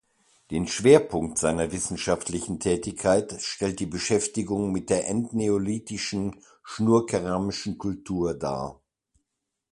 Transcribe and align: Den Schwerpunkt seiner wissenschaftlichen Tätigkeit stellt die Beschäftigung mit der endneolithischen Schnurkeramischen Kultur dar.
Den 0.49 0.65
Schwerpunkt 0.67 1.37
seiner 1.37 1.71
wissenschaftlichen 1.71 2.59
Tätigkeit 2.59 3.39
stellt 3.39 3.79
die 3.79 3.85
Beschäftigung 3.85 4.71
mit 4.71 4.89
der 4.89 5.07
endneolithischen 5.07 6.41
Schnurkeramischen 6.63 7.77
Kultur 7.77 8.33
dar. 8.33 8.81